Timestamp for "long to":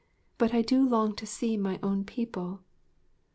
0.89-1.27